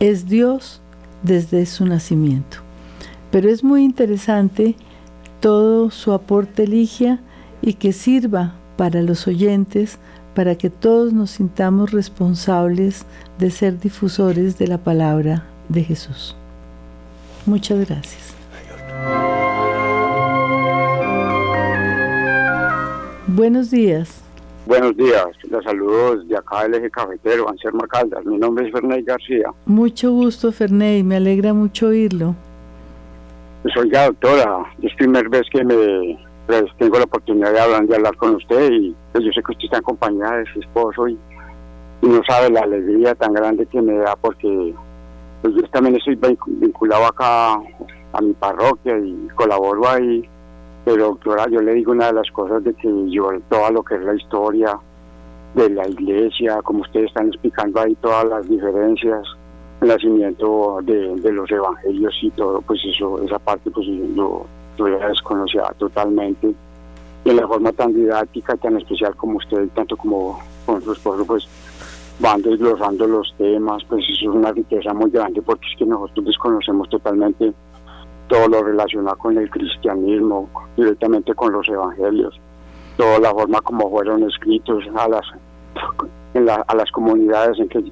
[0.01, 0.81] es Dios
[1.23, 2.59] desde su nacimiento.
[3.31, 4.77] Pero es muy interesante
[5.41, 7.21] todo su aporte Ligia
[7.63, 9.99] y que sirva para los oyentes,
[10.35, 13.07] para que todos nos sintamos responsables
[13.39, 16.37] de ser difusores de la palabra de Jesús.
[17.47, 18.44] Muchas gracias.
[23.37, 24.23] Buenos días.
[24.65, 28.25] Buenos días, los saludos de acá del eje cafetero, Anselmo Caldas.
[28.25, 29.51] Mi nombre es Ferney García.
[29.67, 32.37] Mucho gusto, Ferney, me alegra mucho oírlo.
[33.65, 36.17] Pues oiga, doctora, es primera vez que me
[36.47, 39.51] pues tengo la oportunidad de hablar, de hablar con usted y pues yo sé que
[39.51, 41.19] usted está acompañada de su esposo y,
[42.03, 44.73] no sabe la alegría tan grande que me da porque
[45.43, 46.17] pues yo también estoy
[46.47, 50.23] vinculado acá a mi parroquia y colaboro ahí,
[50.85, 53.95] pero doctora, yo le digo una de las cosas de que yo todo lo que
[53.95, 54.79] es la historia
[55.55, 59.27] de la iglesia, como ustedes están explicando ahí todas las diferencias,
[59.81, 64.89] el nacimiento de, de los evangelios y todo, pues eso, esa parte pues yo yo
[64.89, 66.55] la desconocía totalmente.
[67.25, 71.25] Y en la forma tan didáctica, tan especial como usted, tanto como con su esposo,
[71.25, 71.47] pues
[72.19, 76.27] van desglosando los temas, pues eso es una riqueza muy grande porque es que nosotros
[76.27, 77.53] desconocemos totalmente
[78.29, 82.39] todo lo relacionado con el cristianismo, directamente con los evangelios,
[82.97, 85.25] toda la forma como fueron escritos a las,
[86.67, 87.85] a las comunidades en que,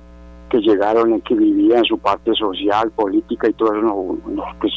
[0.51, 4.73] que llegaron, en que vivían, su parte social, política y todo eso, no, pues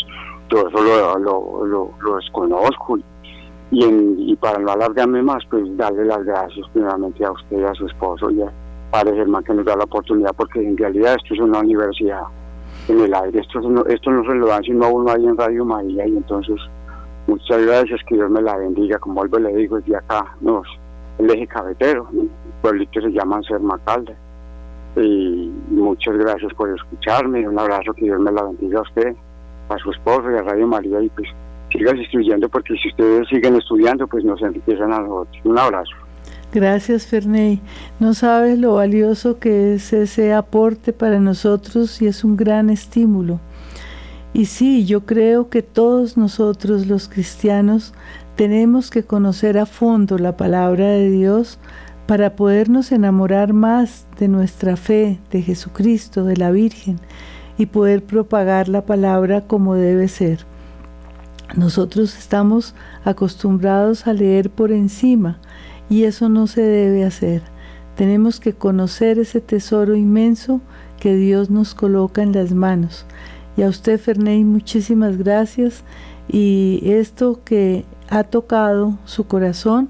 [0.49, 2.97] todo eso lo, lo, lo, desconozco.
[3.71, 7.87] Y, y para no alargarme más, pues darle las gracias primeramente a usted, a su
[7.87, 8.51] esposo y a
[8.91, 12.21] Padre Germán que nos da la oportunidad, porque en realidad esto es una universidad
[12.87, 13.39] en el aire.
[13.39, 16.17] Esto, no, esto no se lo dan sino a uno ahí en Radio María y
[16.17, 16.57] entonces
[17.27, 18.99] muchas gracias, que Dios me la bendiga.
[18.99, 20.67] Como vuelvo le digo, es de acá, nos,
[21.17, 22.29] el eje cabetero, el
[22.61, 24.15] pueblito se llama Ser Macalde.
[24.97, 29.15] Y muchas gracias por escucharme, un abrazo, que Dios me la bendiga a usted
[29.69, 31.27] a su esposo y a Radio María y pues
[31.71, 35.37] sigas estudiando porque si ustedes siguen estudiando pues nos empiezan a nosotros.
[35.43, 35.95] Un abrazo.
[36.55, 37.59] Gracias Ferney.
[37.99, 43.41] No sabes lo valioso que es ese aporte para nosotros y es un gran estímulo.
[44.31, 47.93] Y sí, yo creo que todos nosotros los cristianos
[48.37, 51.59] tenemos que conocer a fondo la palabra de Dios
[52.07, 57.01] para podernos enamorar más de nuestra fe, de Jesucristo, de la Virgen
[57.57, 60.45] y poder propagar la palabra como debe ser.
[61.53, 65.41] Nosotros estamos acostumbrados a leer por encima
[65.89, 67.41] y eso no se debe hacer.
[67.95, 70.61] Tenemos que conocer ese tesoro inmenso
[70.99, 73.05] que Dios nos coloca en las manos.
[73.57, 75.83] Y a usted, Ferney, muchísimas gracias.
[76.27, 79.89] Y esto que ha tocado su corazón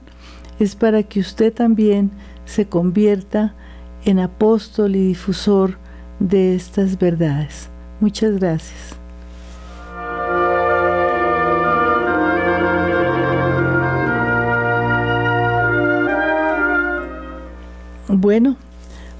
[0.60, 2.12] es para que usted también
[2.46, 3.56] se convierta
[4.06, 5.78] en apóstol y difusor
[6.20, 7.70] de estas verdades.
[8.00, 9.05] Muchas gracias.
[18.38, 18.58] Bueno,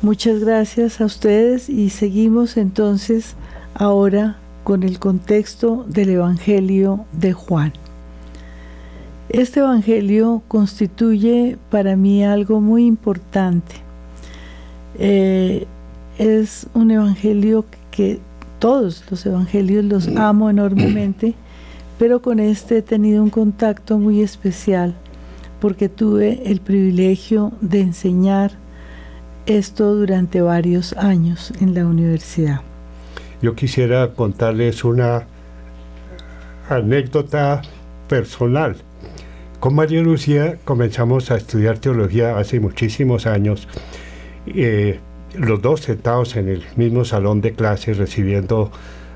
[0.02, 3.36] muchas gracias a ustedes y seguimos entonces
[3.74, 4.36] ahora
[4.66, 7.72] con el contexto del Evangelio de Juan.
[9.30, 13.76] Este Evangelio constituye para mí algo muy importante.
[15.00, 15.66] Eh,
[16.18, 18.20] es un Evangelio que
[18.60, 21.36] todos los Evangelios los amo enormemente,
[21.98, 24.94] pero con este he tenido un contacto muy especial
[25.62, 28.65] porque tuve el privilegio de enseñar
[29.46, 32.62] esto durante varios años en la universidad.
[33.42, 35.28] Yo quisiera contarles una
[36.70, 37.62] anécdota
[38.08, 38.76] personal.
[39.60, 43.68] Con María Lucía comenzamos a estudiar teología hace muchísimos años,
[44.48, 45.00] eh,
[45.34, 48.72] los dos sentados en el mismo salón de clases recibiendo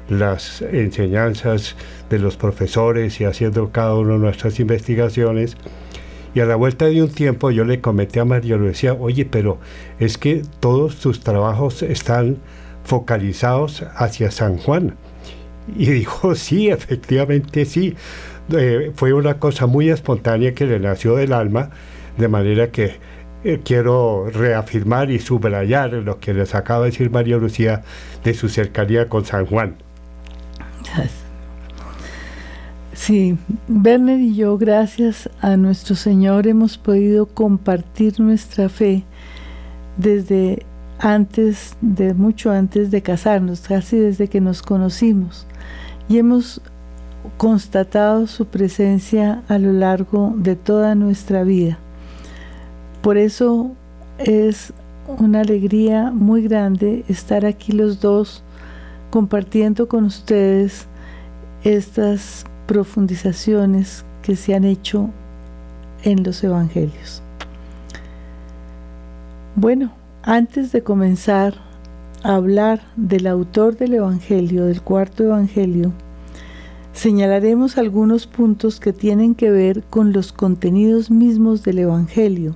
[0.10, 1.76] las enseñanzas
[2.10, 5.56] de los profesores y haciendo cada uno nuestras investigaciones.
[6.40, 9.58] Y a la vuelta de un tiempo yo le comenté a María Lucía, oye, pero
[10.00, 12.38] es que todos tus trabajos están
[12.86, 14.96] focalizados hacia San Juan.
[15.76, 17.94] Y dijo, sí, efectivamente sí.
[18.58, 21.72] Eh, fue una cosa muy espontánea que le nació del alma,
[22.18, 22.94] de manera que
[23.44, 27.84] eh, quiero reafirmar y subrayar lo que les acaba de decir María Lucía
[28.24, 29.76] de su cercanía con San Juan.
[33.00, 33.38] Sí,
[33.70, 39.06] Werner y yo, gracias a nuestro Señor, hemos podido compartir nuestra fe
[39.96, 40.66] desde
[41.00, 45.48] antes, de mucho antes de casarnos, casi desde que nos conocimos.
[46.10, 46.62] Y hemos
[47.38, 51.80] constatado su presencia a lo largo de toda nuestra vida.
[53.02, 53.72] Por eso
[54.18, 54.74] es
[55.08, 58.44] una alegría muy grande estar aquí los dos
[59.10, 60.86] compartiendo con ustedes
[61.64, 65.10] estas profundizaciones que se han hecho
[66.04, 67.24] en los evangelios.
[69.56, 69.92] Bueno,
[70.22, 71.56] antes de comenzar
[72.22, 75.94] a hablar del autor del evangelio, del cuarto evangelio,
[76.94, 82.56] señalaremos algunos puntos que tienen que ver con los contenidos mismos del evangelio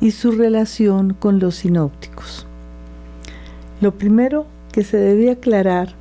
[0.00, 2.48] y su relación con los sinópticos.
[3.80, 5.94] Lo primero que se debe aclarar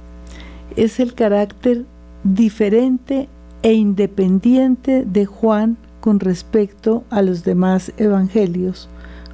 [0.76, 1.86] es el carácter
[2.24, 3.30] diferente
[3.66, 8.88] e independiente de Juan con respecto a los demás evangelios,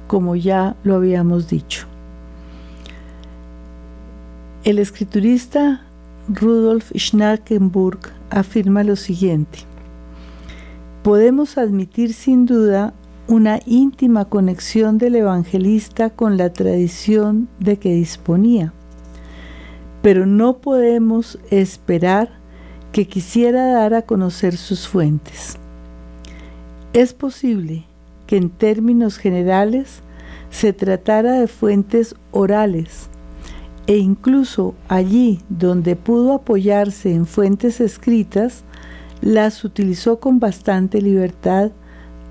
[0.06, 1.86] como ya lo habíamos dicho.
[4.64, 5.82] El escriturista
[6.28, 7.98] Rudolf Schnackenburg
[8.30, 9.58] afirma lo siguiente.
[11.02, 12.94] Podemos admitir sin duda
[13.28, 18.72] una íntima conexión del evangelista con la tradición de que disponía,
[20.00, 22.41] pero no podemos esperar
[22.92, 25.56] que quisiera dar a conocer sus fuentes.
[26.92, 27.84] Es posible
[28.26, 30.02] que en términos generales
[30.50, 33.08] se tratara de fuentes orales
[33.86, 38.62] e incluso allí donde pudo apoyarse en fuentes escritas,
[39.20, 41.72] las utilizó con bastante libertad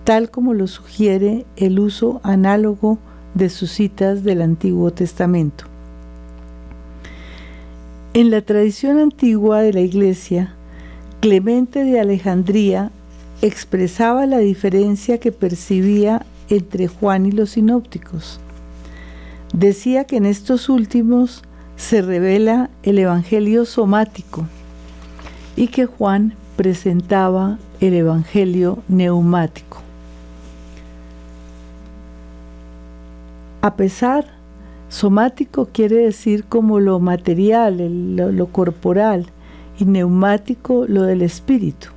[0.03, 2.97] tal como lo sugiere el uso análogo
[3.33, 5.70] de sus citas del Antiguo Testamento.
[8.13, 10.53] En la tradición antigua de la Iglesia,
[11.21, 12.91] Clemente de Alejandría
[13.41, 18.41] expresaba la diferencia que percibía entre Juan y los sinópticos.
[19.53, 21.43] Decía que en estos últimos
[21.77, 24.45] se revela el Evangelio somático
[25.55, 29.77] y que Juan presentaba el Evangelio neumático.
[33.61, 34.40] A pesar,
[34.91, 39.27] somático quiere decir como lo material, lo, corporal,
[39.79, 41.87] y neumático lo del espíritu.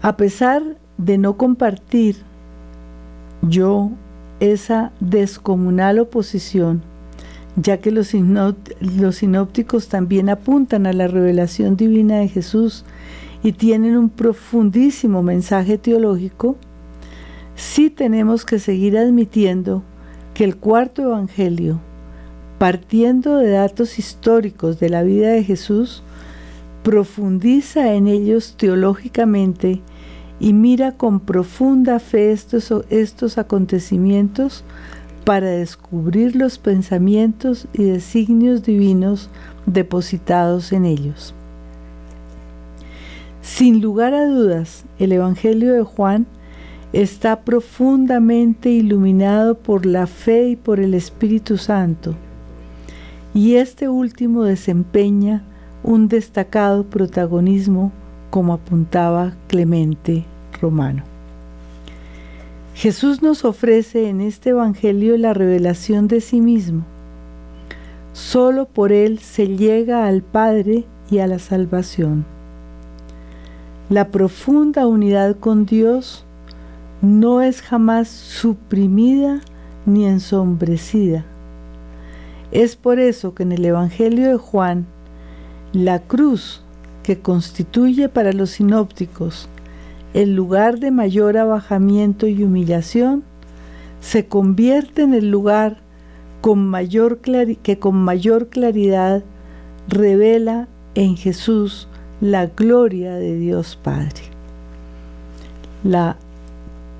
[0.00, 0.62] A pesar
[0.96, 2.16] de no compartir
[3.42, 3.90] yo
[4.40, 6.80] esa descomunal oposición,
[7.56, 8.08] ya que los
[9.16, 12.86] sinópticos también apuntan a la revelación divina de Jesús
[13.42, 16.56] y tienen un profundísimo mensaje teológico,
[17.56, 19.82] sí tenemos que seguir admitiendo
[20.38, 21.80] que el cuarto Evangelio,
[22.58, 26.04] partiendo de datos históricos de la vida de Jesús,
[26.84, 29.80] profundiza en ellos teológicamente
[30.38, 34.62] y mira con profunda fe estos, estos acontecimientos
[35.24, 39.30] para descubrir los pensamientos y designios divinos
[39.66, 41.34] depositados en ellos.
[43.42, 46.28] Sin lugar a dudas, el Evangelio de Juan
[46.92, 52.14] está profundamente iluminado por la fe y por el Espíritu Santo,
[53.34, 55.42] y este último desempeña
[55.82, 57.92] un destacado protagonismo
[58.30, 60.24] como apuntaba Clemente
[60.60, 61.02] Romano.
[62.74, 66.84] Jesús nos ofrece en este Evangelio la revelación de sí mismo.
[68.12, 72.24] Solo por Él se llega al Padre y a la salvación.
[73.90, 76.24] La profunda unidad con Dios
[77.02, 79.40] no es jamás suprimida
[79.86, 81.24] ni ensombrecida.
[82.50, 84.86] Es por eso que en el Evangelio de Juan,
[85.72, 86.62] la cruz
[87.02, 89.48] que constituye para los sinópticos
[90.14, 93.22] el lugar de mayor abajamiento y humillación,
[94.00, 95.78] se convierte en el lugar
[96.40, 99.22] con mayor que con mayor claridad
[99.88, 101.88] revela en Jesús
[102.20, 104.22] la gloria de Dios Padre.
[105.84, 106.16] La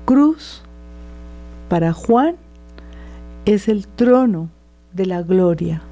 [0.09, 0.63] cruz
[1.69, 2.35] para Juan
[3.45, 4.49] es el trono
[4.91, 5.83] de la gloria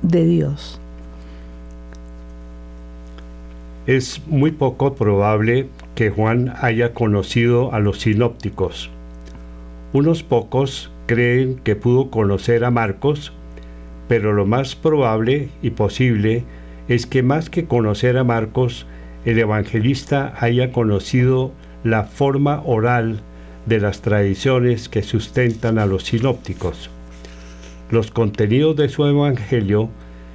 [0.00, 0.80] de Dios.
[3.86, 8.88] Es muy poco probable que Juan haya conocido a los sinópticos.
[9.92, 13.34] Unos pocos creen que pudo conocer a Marcos,
[14.08, 16.44] pero lo más probable y posible
[16.88, 18.86] es que más que conocer a Marcos,
[19.26, 21.52] el evangelista haya conocido
[21.84, 23.20] la forma oral
[23.66, 26.90] de las tradiciones que sustentan a los sinópticos.
[27.90, 29.90] Los contenidos de su evangelio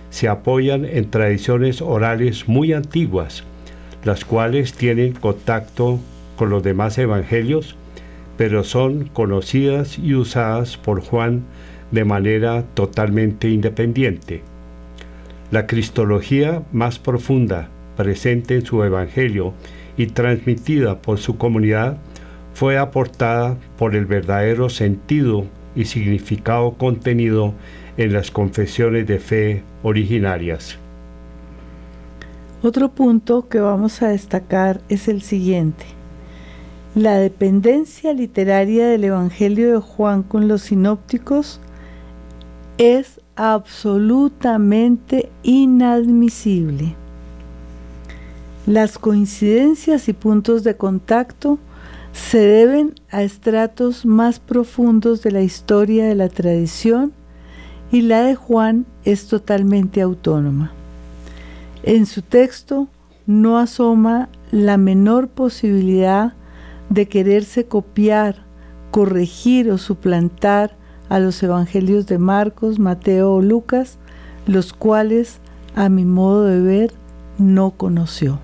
[0.09, 3.43] se apoyan en tradiciones orales muy antiguas,
[4.03, 5.99] las cuales tienen contacto
[6.35, 7.75] con los demás evangelios,
[8.37, 11.43] pero son conocidas y usadas por Juan
[11.91, 14.41] de manera totalmente independiente.
[15.51, 19.53] La cristología más profunda presente en su evangelio
[19.97, 21.97] y transmitida por su comunidad
[22.55, 25.43] fue aportada por el verdadero sentido
[25.75, 27.53] y significado contenido
[27.97, 30.77] en las confesiones de fe originarias.
[32.63, 35.85] Otro punto que vamos a destacar es el siguiente.
[36.95, 41.59] La dependencia literaria del Evangelio de Juan con los sinópticos
[42.77, 46.95] es absolutamente inadmisible.
[48.65, 51.59] Las coincidencias y puntos de contacto
[52.15, 57.11] se deben a estratos más profundos de la historia de la tradición
[57.91, 60.71] y la de Juan es totalmente autónoma.
[61.83, 62.87] En su texto
[63.27, 66.33] no asoma la menor posibilidad
[66.89, 68.45] de quererse copiar,
[68.91, 70.77] corregir o suplantar
[71.09, 73.97] a los evangelios de Marcos, Mateo o Lucas,
[74.47, 75.39] los cuales,
[75.75, 76.91] a mi modo de ver,
[77.37, 78.39] no conoció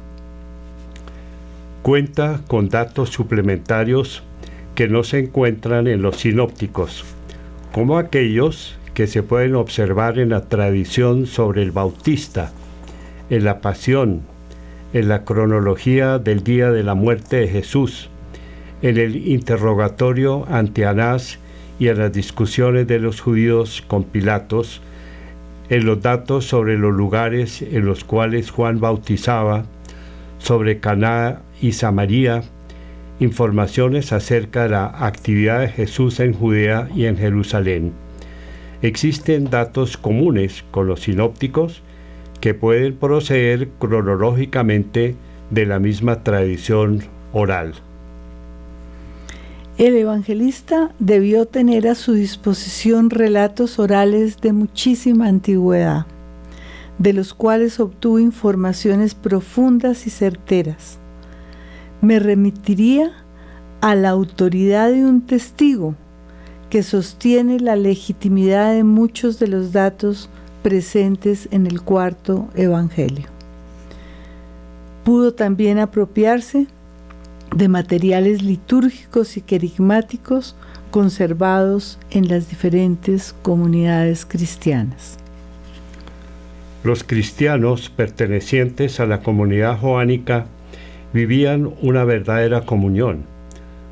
[1.82, 4.23] cuenta con datos suplementarios
[4.75, 7.03] que no se encuentran en los sinópticos,
[7.71, 12.51] como aquellos que se pueden observar en la tradición sobre el Bautista,
[13.29, 14.21] en la pasión,
[14.93, 18.09] en la cronología del día de la muerte de Jesús,
[18.82, 21.39] en el interrogatorio ante Anás
[21.79, 24.82] y en las discusiones de los judíos con Pilatos,
[25.69, 29.63] en los datos sobre los lugares en los cuales Juan bautizaba,
[30.38, 32.43] sobre Caná y Samaria,
[33.20, 37.93] informaciones acerca de la actividad de Jesús en Judea y en Jerusalén.
[38.82, 41.84] Existen datos comunes con los sinópticos
[42.39, 45.16] que pueden proceder cronológicamente
[45.51, 47.76] de la misma tradición oral.
[49.78, 56.07] El evangelista debió tener a su disposición relatos orales de muchísima antigüedad,
[56.97, 61.01] de los cuales obtuvo informaciones profundas y certeras
[62.02, 63.12] me remitiría
[63.80, 65.95] a la autoridad de un testigo
[66.70, 70.30] que sostiene la legitimidad de muchos de los datos
[70.64, 73.26] presentes en el cuarto Evangelio.
[75.04, 76.68] Pudo también apropiarse
[77.56, 80.56] de materiales litúrgicos y querigmáticos
[80.91, 85.18] conservados en las diferentes comunidades cristianas.
[86.84, 90.47] Los cristianos pertenecientes a la comunidad joánica
[91.14, 93.24] vivían una verdadera comunión.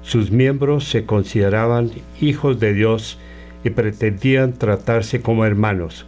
[0.01, 1.91] Sus miembros se consideraban
[2.21, 3.17] hijos de Dios
[3.63, 6.05] y pretendían tratarse como hermanos.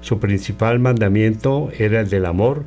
[0.00, 2.64] Su principal mandamiento era el del amor,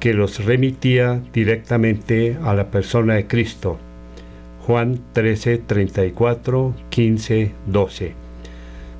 [0.00, 3.78] que los remitía directamente a la persona de Cristo.
[4.66, 8.12] Juan 13, 34, 15, 12.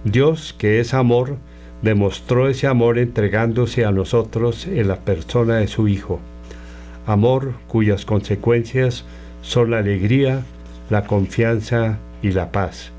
[0.05, 1.37] Dios, que es amor,
[1.83, 6.21] demostró ese amor entregándose a nosotros en la persona de su Hijo
[7.07, 9.05] amor cuyas consecuencias
[9.43, 10.43] son la alegría,
[10.91, 12.93] la confianza y la paz.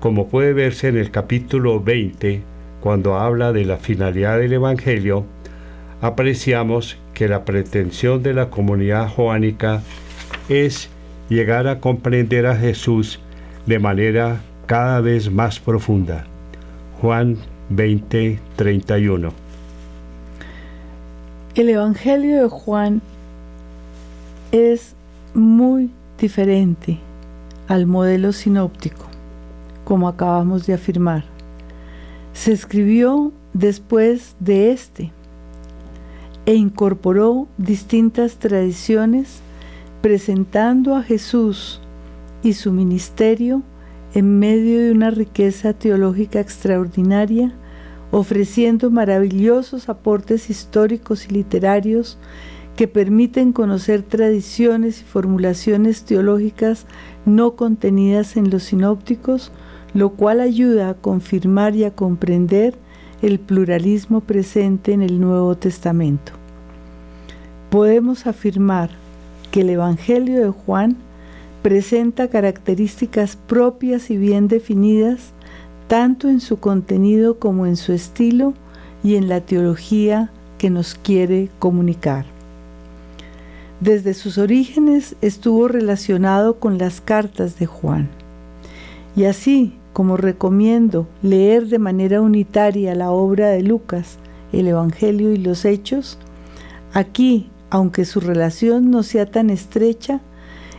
[0.00, 2.42] Como puede verse en el capítulo 20,
[2.80, 5.24] cuando habla de la finalidad del Evangelio,
[6.00, 9.82] apreciamos que la pretensión de la comunidad joánica
[10.48, 10.90] es
[11.28, 13.20] llegar a comprender a Jesús
[13.66, 16.26] de manera cada vez más profunda.
[17.00, 17.38] Juan
[17.70, 19.32] 20, 31.
[21.54, 23.00] El Evangelio de Juan
[24.54, 24.94] es
[25.34, 27.00] muy diferente
[27.66, 29.04] al modelo sinóptico,
[29.82, 31.24] como acabamos de afirmar.
[32.34, 35.10] Se escribió después de este
[36.46, 39.40] e incorporó distintas tradiciones
[40.02, 41.80] presentando a Jesús
[42.44, 43.62] y su ministerio
[44.14, 47.52] en medio de una riqueza teológica extraordinaria,
[48.12, 52.18] ofreciendo maravillosos aportes históricos y literarios
[52.76, 56.86] que permiten conocer tradiciones y formulaciones teológicas
[57.24, 59.52] no contenidas en los sinópticos,
[59.94, 62.74] lo cual ayuda a confirmar y a comprender
[63.22, 66.32] el pluralismo presente en el Nuevo Testamento.
[67.70, 68.90] Podemos afirmar
[69.50, 70.96] que el Evangelio de Juan
[71.62, 75.32] presenta características propias y bien definidas
[75.86, 78.52] tanto en su contenido como en su estilo
[79.02, 82.33] y en la teología que nos quiere comunicar.
[83.80, 88.08] Desde sus orígenes estuvo relacionado con las cartas de Juan.
[89.16, 94.18] Y así como recomiendo leer de manera unitaria la obra de Lucas,
[94.52, 96.18] el Evangelio y los Hechos,
[96.92, 100.20] aquí, aunque su relación no sea tan estrecha,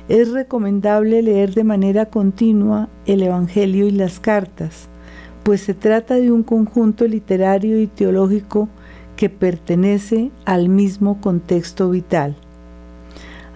[0.08, 4.88] es recomendable leer de manera continua el Evangelio y las cartas,
[5.44, 8.70] pues se trata de un conjunto literario y teológico
[9.16, 12.36] que pertenece al mismo contexto vital.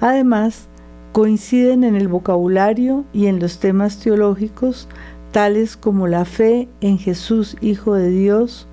[0.02, 0.68] Además,
[1.12, 4.88] coinciden en el vocabulario y en los temas teológicos
[5.32, 8.68] tales como la fe en Jesús Hijo de Dios,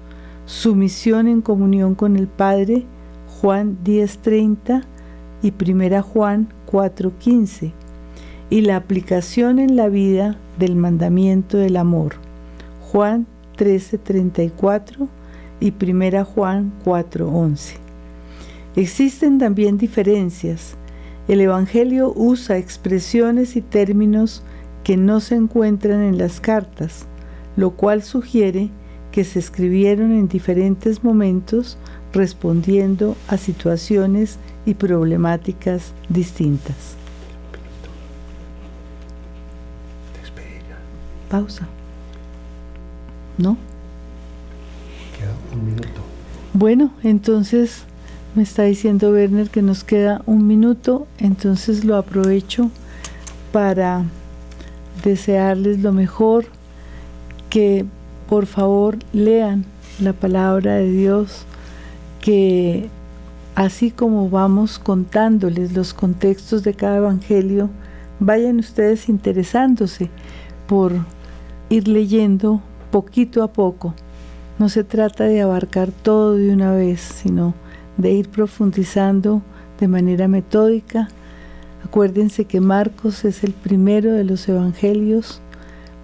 [0.46, 2.84] su misión en comunión con el Padre,
[3.40, 4.84] Juan 10:30
[5.42, 7.72] y 1 Juan 4:15,
[8.48, 12.14] y la aplicación en la vida del mandamiento del amor,
[12.92, 15.08] Juan 13:34
[15.60, 17.74] y 1 Juan 4:11.
[18.76, 20.76] Existen también diferencias.
[21.28, 24.42] El Evangelio usa expresiones y términos
[24.84, 27.06] que no se encuentran en las cartas,
[27.56, 28.70] lo cual sugiere
[29.10, 31.78] que se escribieron en diferentes momentos
[32.12, 36.96] respondiendo a situaciones y problemáticas distintas.
[41.28, 41.66] Pausa.
[43.36, 43.56] ¿No?
[45.18, 46.00] Queda un minuto.
[46.52, 47.84] Bueno, entonces
[48.36, 52.70] me está diciendo Werner que nos queda un minuto, entonces lo aprovecho
[53.50, 54.04] para
[55.02, 56.44] desearles lo mejor,
[57.48, 57.86] que
[58.28, 59.64] por favor lean
[60.00, 61.46] la palabra de Dios,
[62.20, 62.90] que
[63.54, 67.70] así como vamos contándoles los contextos de cada evangelio,
[68.20, 70.10] vayan ustedes interesándose
[70.66, 70.92] por
[71.70, 72.60] ir leyendo
[72.90, 73.94] poquito a poco.
[74.58, 77.54] No se trata de abarcar todo de una vez, sino
[77.96, 79.42] de ir profundizando
[79.78, 81.08] de manera metódica
[81.86, 85.40] Acuérdense que Marcos es el primero de los evangelios,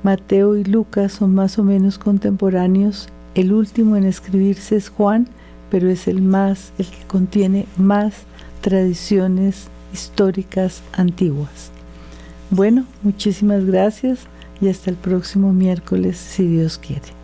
[0.05, 5.27] Mateo y Lucas son más o menos contemporáneos, el último en escribirse es Juan,
[5.73, 8.15] pero es el más, el que contiene más
[8.61, 11.73] tradiciones históricas antiguas.
[12.51, 14.21] Bueno, muchísimas gracias
[14.61, 17.22] y hasta el próximo miércoles si Dios quiere.